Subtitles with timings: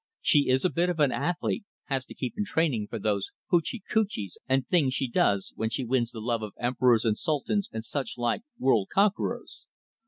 [0.23, 3.83] She is a bit of an athlete has to keep in training for those hoochie
[3.87, 7.83] coochies and things she does, when she wins the love of emperors and sultans and
[7.85, 9.67] such like world conquerors.